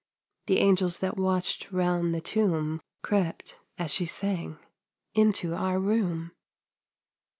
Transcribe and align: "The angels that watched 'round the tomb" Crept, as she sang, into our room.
"The 0.47 0.57
angels 0.57 0.97
that 0.97 1.15
watched 1.15 1.71
'round 1.71 2.11
the 2.11 2.21
tomb" 2.21 2.81
Crept, 3.03 3.59
as 3.77 3.91
she 3.93 4.07
sang, 4.07 4.57
into 5.13 5.53
our 5.53 5.77
room. 5.79 6.31